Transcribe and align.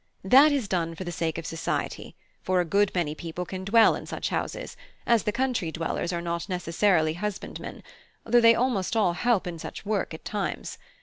That 0.23 0.51
is 0.51 0.67
done 0.67 0.95
for 0.95 1.03
the 1.03 1.11
sake 1.11 1.37
of 1.37 1.45
society, 1.45 2.15
for 2.41 2.59
a 2.59 2.65
good 2.65 2.91
many 2.95 3.13
people 3.13 3.45
can 3.45 3.63
dwell 3.63 3.93
in 3.93 4.07
such 4.07 4.29
houses, 4.29 4.75
as 5.05 5.21
the 5.25 5.31
country 5.31 5.71
dwellers 5.71 6.11
are 6.11 6.23
not 6.23 6.49
necessarily 6.49 7.13
husbandmen; 7.13 7.83
though 8.25 8.41
they 8.41 8.55
almost 8.55 8.95
all 8.95 9.13
help 9.13 9.45
in 9.45 9.59
such 9.59 9.85
work 9.85 10.15
at 10.15 10.25
times. 10.25 10.79